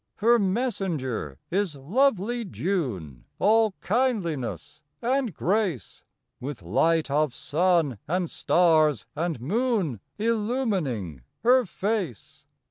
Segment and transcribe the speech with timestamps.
[0.15, 6.05] Her Messenger is lovely June, All kindliness and grace,
[6.39, 12.47] With light of sun and stars and moon, Illumining her face.